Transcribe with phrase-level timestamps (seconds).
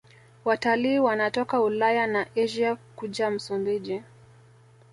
[0.45, 4.03] Watalii wanatoka Ulaya na Asia kuja Msumbiji